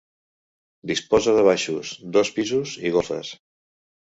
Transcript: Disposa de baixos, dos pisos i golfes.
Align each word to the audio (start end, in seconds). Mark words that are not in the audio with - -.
Disposa 0.91 1.35
de 1.39 1.43
baixos, 1.49 1.91
dos 2.17 2.33
pisos 2.39 2.75
i 2.91 2.95
golfes. 2.97 3.31